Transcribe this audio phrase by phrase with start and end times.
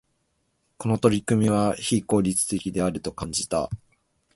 [0.79, 3.69] この取り組みは、非効率的であると感じた。